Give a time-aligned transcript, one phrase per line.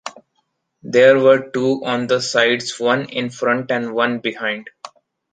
[0.81, 4.67] There were two on the sides, one in front and one behind.